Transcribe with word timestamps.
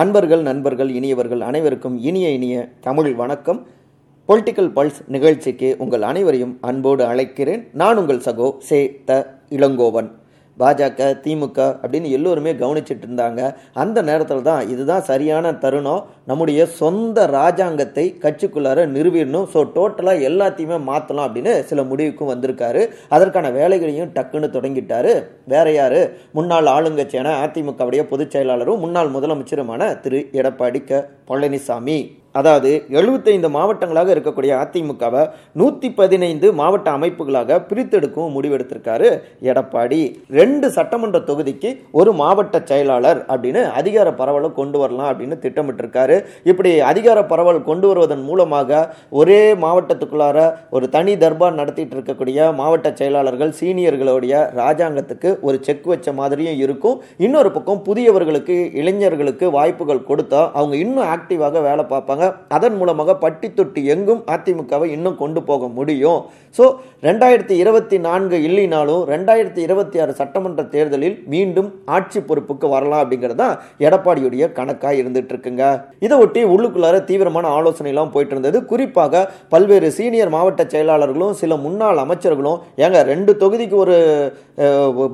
அன்பர்கள் 0.00 0.42
நண்பர்கள் 0.42 0.90
இனியவர்கள் 0.90 1.40
அனைவருக்கும் 1.40 1.98
இனிய 1.98 2.30
இனிய 2.30 2.68
தமிழ் 2.80 3.14
வணக்கம். 3.14 3.66
பொலிட்டிக்கல் 4.28 4.70
பல்ஸ் 4.76 4.98
நிகழ்ச்சிக்கு 5.06 5.76
உங்கள் 5.78 6.02
அனைவரையும் 6.02 6.58
அன்போடு 6.60 7.04
அழைக்கிறேன். 7.04 7.62
நான் 7.72 7.96
உங்கள் 7.96 8.16
சகோ 8.16 8.58
சே 8.58 9.02
த 9.04 9.38
இளங்கோவன். 9.50 10.17
பாஜக 10.58 11.08
திமுக 11.24 11.58
அப்படின்னு 11.82 12.10
எல்லோருமே 12.10 12.52
கவனிச்சிட்டு 12.52 13.06
இருந்தாங்க. 13.08 13.54
அந்த 13.72 14.02
நேரத்தில் 14.02 14.42
தான் 14.42 14.68
இதுதான் 14.68 15.02
சரியான 15.02 15.52
தருணம். 15.54 16.04
நம்முடைய 16.24 16.66
சொந்த 16.66 17.26
ராஜாங்கத்தை 17.26 18.06
கட்சிக்குள்ளார 18.24 18.86
நிறுவிடணும். 18.86 19.46
ஸோ 19.54 19.62
டோட்டலாக 19.74 20.26
எல்லாத்தையுமே 20.30 20.80
மாற்றலாம் 20.82 21.28
அப்படின்னு 21.28 21.60
சில 21.60 21.82
முடிவுக்கும் 21.82 22.30
வந்திருக்காரு. 22.30 22.88
அதற்கான 23.08 23.50
வேலைகளையும் 23.50 24.12
டக்குன்னு 24.14 24.48
தொடங்கிட்டாரு. 24.56 25.24
வேற 25.46 25.72
யார்? 25.72 26.00
முன்னாள் 26.32 26.64
ஆளுங்கட்சியான 26.64 27.34
அதிமுகவுடைய 27.44 28.02
பொதுச் 28.02 28.36
செயலாளரும் 28.36 28.78
முன்னாள் 28.78 29.08
முதலமைச்சருமான 29.08 30.00
திரு. 30.00 30.28
எடப்பாடி 30.32 30.84
க. 30.84 31.08
பழனிசாமி. 31.28 31.98
அதாவது 32.40 32.70
எழுபத்தைந்து 32.98 33.50
மாவட்டங்களாக 33.56 34.12
இருக்கக்கூடிய 34.14 34.52
அதிமுகவை 34.62 35.22
நூற்றி 35.60 35.90
பதினைந்து 36.00 36.46
மாவட்ட 36.60 36.88
அமைப்புகளாக 36.98 37.60
பிரித்தெடுக்கவும் 37.70 38.34
முடிவெடுத்திருக்காரு 38.36 39.08
எடப்பாடி. 39.50 40.00
ரெண்டு 40.38 40.66
சட்டமன்ற 40.76 41.20
தொகுதிக்கு 41.30 41.70
ஒரு 42.00 42.10
மாவட்ட 42.22 42.56
செயலாளர் 42.70 43.20
அப்படின்னு 43.32 43.62
அதிகார 43.80 44.08
பரவலை 44.20 44.50
கொண்டு 44.60 44.78
வரலாம் 44.82 45.10
அப்படின்னு 45.12 45.36
திட்டமிட்டிருக்காரு. 45.44 46.16
இப்படி 46.50 46.70
அதிகார 46.90 47.18
பரவல் 47.32 47.60
கொண்டு 47.70 47.86
வருவதன் 47.90 48.24
மூலமாக 48.28 48.80
ஒரே 49.20 49.40
மாவட்டத்துக்குள்ளார 49.64 50.38
ஒரு 50.76 50.86
தனி 50.96 51.14
தர்பார் 51.24 51.58
நடத்திட்டு 51.60 51.96
இருக்கக்கூடிய 51.96 52.48
மாவட்ட 52.60 52.88
செயலாளர்கள் 53.00 53.56
சீனியர்களுடைய 53.60 54.34
ராஜாங்கத்துக்கு 54.60 55.30
ஒரு 55.48 55.56
செக் 55.68 55.88
வச்ச 55.92 56.12
மாதிரியும் 56.20 56.60
இருக்கும். 56.64 56.96
இன்னொரு 57.26 57.52
பக்கம் 57.56 57.82
புதியவர்களுக்கு 57.88 58.56
இளைஞர்களுக்கு 58.80 59.46
வாய்ப்புகள் 59.58 60.06
கொடுத்தா 60.10 60.42
அவங்க 60.58 60.76
இன்னும் 60.84 61.10
ஆக்டிவாக 61.14 61.62
வேலை 61.68 61.86
பார்ப்பாங்க. 61.94 62.27
அதன் 62.56 62.76
மூலமாக 62.80 63.16
பட்டி 63.24 63.48
தொட்டி 63.58 63.82
எங்கும் 63.94 64.22
அதிமுகவை 64.34 64.88
இன்னும் 64.96 65.18
கொண்டு 65.22 65.40
போக 65.50 65.68
முடியும். 65.78 66.20
ஸோ 66.58 66.64
ரெண்டாயிரத்தி 67.06 67.54
இருபத்தி 67.62 67.96
நான்கு 68.06 68.36
இல்லைனாலும் 68.48 69.02
ரெண்டாயிரத்தி 69.12 69.60
இருபத்தி 69.66 69.96
ஆறு 70.02 70.12
சட்டமன்ற 70.20 70.62
தேர்தலில் 70.74 71.16
மீண்டும் 71.32 71.68
ஆட்சி 71.96 72.20
பொறுப்புக்கு 72.28 72.68
வரலாம் 72.74 73.02
அப்படிங்கிறது 73.02 73.40
தான் 73.42 73.54
எடப்பாடியுடைய 73.86 74.46
கணக்காக 74.58 74.94
இருந்துட்டு 75.02 75.32
இருக்குங்க 75.34 75.64
இதை 76.06 76.18
ஒட்டி 76.24 76.42
உள்ளுக்குள்ளார 76.54 76.98
தீவிரமான 77.10 77.52
ஆலோசனைலாம் 77.58 78.12
போயிட்டு 78.14 78.34
இருந்தது 78.36 78.60
குறிப்பாக 78.72 79.24
பல்வேறு 79.54 79.90
சீனியர் 79.98 80.34
மாவட்ட 80.36 80.64
செயலாளர்களும் 80.74 81.38
சில 81.42 81.56
முன்னாள் 81.66 82.02
அமைச்சர்களும் 82.04 82.60
ஏங்க 82.84 83.00
ரெண்டு 83.12 83.34
தொகுதிக்கு 83.42 83.78
ஒரு 83.84 83.96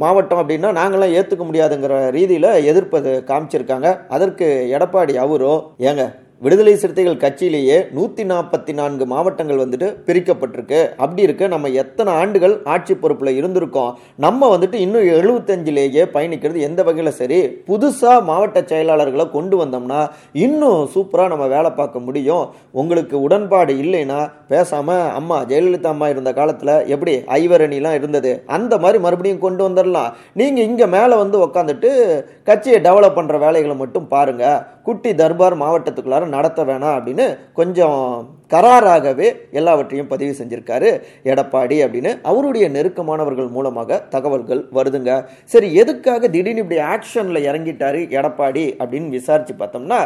மாவட்டம் 0.05 0.43
அப்படின்னா 0.43 0.71
நாங்களாம் 0.81 1.15
ஏற்றுக்க 1.19 1.45
முடியாதுங்கிற 1.49 1.95
ரீதியில் 2.17 2.51
எதிர்ப்பது 2.71 3.11
காமிச்சிருக்காங்க. 3.31 3.89
அதற்கு 4.17 4.47
எடப்பாடி 4.77 5.17
அவரோ 5.25 5.55
ஏங்க 5.89 6.05
விடுதலை 6.45 6.73
சிறுத்தைகள் 6.81 7.21
கட்சியிலேயே 7.23 7.77
நூற்றி 7.97 8.23
நாற்பத்தி 8.31 8.73
நான்கு 8.79 9.05
மாவட்டங்கள் 9.13 9.61
வந்துட்டு 9.63 9.87
பிரிக்கப்பட்டிருக்கு. 10.07 10.81
அப்படி 11.03 11.23
இருக்க 11.27 11.47
நம்ம 11.53 11.71
எத்தனை 11.83 12.11
ஆண்டுகள் 12.23 12.55
ஆட்சி 12.73 12.95
பொறுப்பில் 13.03 13.31
இருந்திருக்கோம்? 13.41 13.93
நம்ம 14.25 14.49
வந்துட்டு 14.55 14.79
இன்னும் 14.87 15.07
எழுபத்தஞ்சிலேயே 15.19 16.03
பயணிக்கிறது 16.17 16.67
எந்த 16.69 16.81
வகையில் 16.89 17.19
சரி 17.21 17.39
புதுசாக 17.69 18.19
மாவட்ட 18.31 18.63
செயலாளர்களை 18.73 19.27
கொண்டு 19.37 19.59
வந்தோம்னா 19.63 20.01
இன்னும் 20.47 20.83
சூப்பராக 20.97 21.33
நம்ம 21.35 21.47
வேலை 21.55 21.71
பார்க்க 21.81 22.05
முடியும். 22.09 22.45
உங்களுக்கு 22.83 23.17
உடன்பாடு 23.29 23.75
இல்லைன்னா 23.85 24.21
பேசாமல் 24.53 25.09
அம்மா 25.21 25.39
ஜெயலலிதா 25.53 25.93
அம்மா 25.95 26.09
இருந்த 26.15 26.33
காலத்தில் 26.41 26.75
எப்படி 26.95 27.17
ஐவரணிலாம் 27.41 27.99
இருந்தது? 28.01 28.35
அந்த 28.59 28.75
மாதிரி 28.85 29.01
மறுபடியும் 29.07 29.45
கொண்டு 29.47 29.63
வந்துடலாம் 29.69 30.13
நீங்கள் 30.43 30.69
இங்கே 30.69 30.89
மேலே 30.99 31.15
வந்து 31.23 31.39
உக்காந்துட்டு 31.47 31.91
கட்சியை 32.51 32.79
டெவலப் 32.89 33.19
பண்ணுற 33.19 33.35
வேலைகளை 33.47 33.79
மட்டும் 33.83 34.13
பாருங்கள் 34.15 34.63
குட்டி 34.87 35.11
தர்பார் 35.21 35.55
மாவட்டத்துக்குள்ளார 35.61 36.33
நடத்த 36.35 36.61
வேணாம் 36.65 36.97
அப்படின்னு 36.99 37.27
கொஞ்சம் 37.53 38.01
கராராகவே 38.55 39.29
எல்லாவற்றையும் 39.61 40.11
பதிவு 40.15 40.33
செஞ்சிருக்காரு 40.41 40.91
எடப்பாடி 41.33 41.79
அப்படின்னு. 41.85 42.13
அவருடைய 42.31 42.67
நெருக்கமானவர்கள் 42.77 43.51
மூலமாக 43.57 44.01
தகவல்கள் 44.15 44.63
வருதுங்க. 44.79 45.13
சரி 45.53 45.69
எதுக்காக 45.83 46.23
திடீர்னு 46.35 46.63
இப்படி 46.65 46.81
ஆக்ஷனில் 46.95 47.47
இறங்கிட்டாரு 47.49 48.01
எடப்பாடி 48.19 48.65
அப்படின்னு 48.81 49.09
விசாரிச்சு 49.19 49.55
பார்த்தோம்னா 49.61 50.01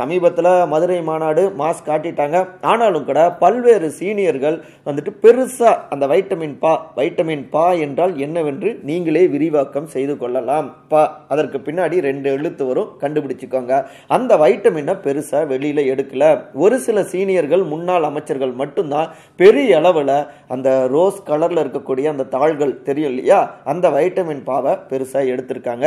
சமீபத்தில் 0.00 0.50
மதுரை 0.72 1.00
மாநாடு 1.08 1.42
மாஸ் 1.60 1.86
காட்டிட்டாங்க. 1.88 2.38
ஆனாலும் 2.72 3.06
கூட 3.08 3.20
பல்வேறு 3.42 3.88
சீனியர்கள் 3.98 4.56
வந்துட்டு 4.88 5.12
பெருசாக 5.24 5.74
அந்த 5.94 6.04
வைட்டமின் 6.12 6.56
பா 6.64 6.72
வைட்டமின் 6.98 7.44
பா 7.54 7.66
என்றால் 7.86 8.14
என்னவென்று 8.26 8.70
நீங்களே 8.90 9.24
விரிவாக்கம் 9.34 9.90
செய்து 9.94 10.16
கொள்ளலாம். 10.22 10.68
பா 10.92 11.02
அதற்கு 11.34 11.60
பின்னாடி 11.66 11.98
ரெண்டு 12.08 12.28
எழுத்து 12.36 12.64
வரும் 12.70 12.90
கண்டுபிடிச்சுக்கோங்க. 13.02 13.72
அந்த 14.16 14.32
வைட்டமினை 14.44 14.96
பெருசாக 15.06 15.50
வெளியில் 15.52 15.88
எடுக்கல. 15.92 16.24
ஒரு 16.64 16.78
சில 16.88 17.06
சீனியர்கள் 17.12 17.64
முன் 17.72 17.81
முன்னாள் 17.82 18.08
அமைச்சர்கள் 18.08 18.58
மட்டும்தான் 18.60 19.12
பெரிய 19.40 19.76
அளவில் 19.80 20.16
அந்த 20.54 20.68
ரோஸ் 20.94 21.20
கலரில் 21.28 21.62
இருக்கக்கூடிய 21.62 22.06
அந்த 22.12 22.28
தாள்கள் 22.34 22.74
தெரியும் 22.88 23.10
இல்லையா 23.12 23.38
அந்த 23.72 23.86
வைட்டமின் 23.96 24.42
பாவை 24.50 24.72
பெருசாக 24.90 25.30
எடுத்திருக்காங்க. 25.32 25.86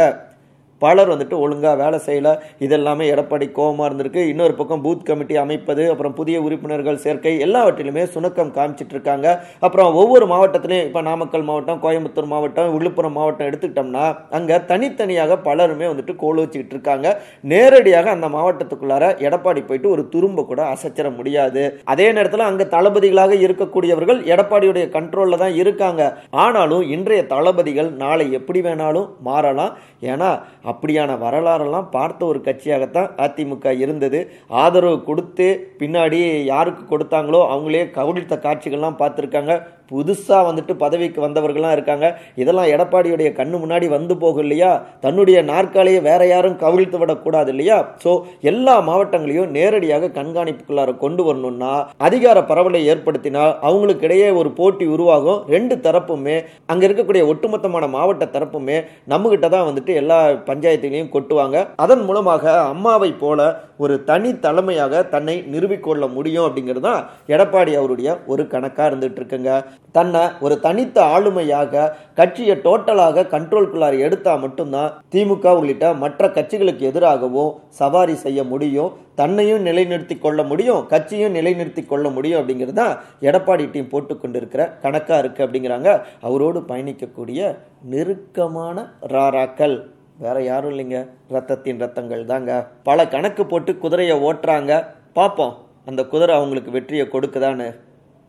பலர் 0.83 1.11
வந்துட்டு 1.13 1.35
ஒழுங்காக 1.43 1.75
வேலை 1.83 1.99
செய்யல. 2.07 2.29
இதெல்லாமே 2.65 3.05
எடப்பாடி 3.13 3.47
கோவமாக 3.57 3.87
இருந்திருக்கு. 3.89 4.21
இன்னொரு 4.31 4.53
பக்கம் 4.59 4.83
பூத் 4.85 5.05
கமிட்டி 5.09 5.35
அமைப்பது 5.43 5.83
அப்புறம் 5.93 6.15
புதிய 6.19 6.37
உறுப்பினர்கள் 6.47 7.01
சேர்க்கை 7.05 7.33
எல்லாவற்றிலுமே 7.45 8.03
சுணக்கம் 8.15 8.53
காமிச்சிட்டு 8.57 8.95
இருக்காங்க 8.95 9.27
அப்புறம் 9.65 9.99
ஒவ்வொரு 10.01 10.27
மாவட்டத்திலையும் 10.33 10.87
இப்போ 10.89 11.03
நாமக்கல் 11.09 11.47
மாவட்டம் 11.49 11.81
கோயம்புத்தூர் 11.85 12.31
மாவட்டம் 12.33 12.73
விழுப்புரம் 12.75 13.15
மாவட்டம் 13.19 13.49
எடுத்துக்கிட்டோம்னா 13.49 14.05
அங்கே 14.39 14.57
தனித்தனியாக 14.71 15.39
பலருமே 15.47 15.87
வந்துட்டு 15.91 16.15
கோல் 16.23 16.41
வச்சுக்கிட்டு 16.43 16.75
இருக்காங்க 16.77 17.07
நேரடியாக 17.53 18.09
அந்த 18.15 18.29
மாவட்டத்துக்குள்ளார 18.35 19.03
எடப்பாடி 19.27 19.63
போயிட்டு 19.69 19.89
ஒரு 19.95 20.03
துரும்ப 20.13 20.45
கூட 20.51 20.61
அசைச்சிட 20.73 21.09
முடியாது. 21.17 21.63
அதே 21.93 22.07
நேரத்தில் 22.17 22.49
அங்கே 22.49 22.65
தளபதிகளாக 22.75 23.33
இருக்கக்கூடியவர்கள் 23.45 24.19
எடப்பாடியுடைய 24.33 24.85
கண்ட்ரோலில் 24.97 25.41
தான் 25.43 25.57
இருக்காங்க. 25.61 26.01
ஆனாலும் 26.45 26.83
இன்றைய 26.95 27.21
தளபதிகள் 27.33 27.89
நாளை 28.03 28.27
எப்படி 28.39 28.61
வேணாலும் 28.67 29.09
மாறலாம். 29.29 29.73
ஏன்னா 30.11 30.29
அப்படியான 30.71 31.17
வரலாறெல்லாம் 31.23 31.87
பார்த்த 31.89 32.25
ஒரு 32.25 32.39
கட்சியாகத்தான் 32.47 33.09
அதிமுக 33.25 33.73
இருந்தது. 33.83 34.19
ஆதரவு 34.63 34.99
கொடுத்து 35.03 35.47
பின்னாடி 35.79 36.19
யாருக்கு 36.53 36.83
கொடுத்தாங்களோ 36.91 37.41
அவங்களே 37.53 37.83
கவுளித்த 37.97 38.37
காட்சிகள்லாம் 38.45 38.99
பார்த்துருக்காங்க. 39.01 39.55
புதுசாக 39.91 40.41
வந்துட்டு 40.49 40.73
பதவிக்கு 40.83 41.19
வந்தவர்கள்லாம் 41.25 41.75
இருக்காங்க. 41.77 42.05
இதெல்லாம் 42.41 42.71
எடப்பாடியுடைய 42.75 43.29
கண்ணு 43.39 43.55
முன்னாடி 43.63 43.87
வந்து 43.95 44.13
போகும் 44.23 44.43
இல்லையா 44.45 44.71
தன்னுடைய 45.05 45.37
நாற்காலியை 45.51 46.01
வேற 46.09 46.21
யாரும் 46.33 46.59
கவிழ்த்து 46.63 46.99
விடக்கூடாது 47.01 47.51
இல்லையா? 47.53 47.77
ஸோ 48.03 48.11
எல்லா 48.51 48.75
மாவட்டங்களையும் 48.89 49.53
நேரடியாக 49.57 50.11
கண்காணிப்புக்குள்ளார 50.19 50.93
கொண்டு 51.03 51.23
வரணும்னா 51.27 51.73
அதிகார 52.07 52.37
பரவலை 52.51 52.81
ஏற்படுத்தினால் 52.93 53.53
அவங்களுக்கு 53.69 54.07
இடையே 54.09 54.29
ஒரு 54.39 54.51
போட்டி 54.59 54.87
உருவாகும். 54.95 55.41
ரெண்டு 55.55 55.77
தரப்புமே 55.85 56.37
அங்கே 56.71 56.87
இருக்கக்கூடிய 56.87 57.23
ஒட்டுமொத்தமான 57.33 57.89
மாவட்ட 57.97 58.25
தரப்புமே 58.35 58.77
நம்மகிட்ட 59.13 59.47
தான் 59.55 59.67
வந்துட்டு 59.69 59.93
எல்லா 60.01 60.19
பஞ்சாயத்துகளையும் 60.49 61.13
கொட்டுவாங்க. 61.15 61.57
அதன் 61.83 62.03
மூலமாக 62.07 62.43
அம்மாவை 62.73 63.11
போல 63.23 63.39
ஒரு 63.83 63.95
தனி 64.09 64.29
தலைமையாக 64.45 65.03
தன்னை 65.13 65.35
நிரூபிக்கொள்ள 65.53 66.03
முடியும் 66.17 66.45
அப்படிங்கிறது 66.47 66.85
தான் 66.87 67.01
எடப்பாடி 67.33 67.71
அவருடைய 67.79 68.09
ஒரு 68.31 68.43
கணக்காக 68.53 68.89
இருந்துட்டு 68.89 69.19
இருக்குங்க. 69.21 69.51
தன்னை 69.91 70.21
ஒரு 70.41 70.59
தனித்த 70.59 71.03
ஆளுமையாக 71.03 71.91
கட்சியை 72.15 72.55
டோட்டலாக 72.57 73.23
கண்ட்ரோல்குள்ளார 73.23 73.99
எடுத்தால் 73.99 74.39
மட்டும்தான் 74.39 75.03
திமுக 75.11 75.57
உள்ளிட்ட 75.57 75.93
மற்ற 75.93 76.27
கட்சிகளுக்கு 76.27 76.79
எதிராகவும் 76.79 77.55
சவாரி 77.69 78.15
செய்ய 78.15 78.43
முடியும் 78.43 78.93
தன்னையும் 79.15 79.65
நிலைநிறுத்தி 79.65 80.19
கொள்ள 80.19 80.43
முடியும் 80.43 80.87
கட்சியும் 80.87 81.35
நிலைநிறுத்தி 81.35 81.85
கொள்ள 81.85 82.09
முடியும் 82.09 82.41
அப்படிங்கிறது 82.41 82.73
தான் 82.73 82.97
எடப்பாடி 83.21 83.71
டீம் 83.71 83.91
போட்டுக்கொண்டிருக்கிற 83.91 84.79
கணக்காக 84.81 85.27
இருக்குது 85.27 85.47
அப்படிங்கிறாங்க. 85.47 86.01
அவரோடு 86.21 86.59
பயணிக்கக்கூடிய 86.59 87.57
நெருக்கமான 87.81 88.91
ராராக்கள். 89.07 89.87
வேற 90.17 90.41
யாரும் 90.41 90.77
இல்லைங்க. 90.77 91.09
ரத்தத்தின் 91.29 91.81
ரத்தங்கள் 91.83 92.25
தாங்க. 92.25 92.67
பல 92.83 93.07
கணக்கு 93.07 93.45
போட்டு 93.45 93.77
குதிரையை 93.77 94.19
ஓட்டுறாங்க. 94.19 94.85
பார்ப்போம். 95.13 95.57
அந்த 95.85 96.03
குதிரை 96.03 96.35
அவங்களுக்கு 96.35 96.71
வெற்றியை 96.71 97.07
கொடுக்குதான்னு. 97.07 97.79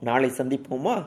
நாளை 0.00 0.30
சந்திப்போமா? 0.38 1.04